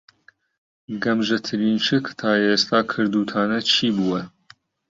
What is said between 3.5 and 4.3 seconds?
چی بووە؟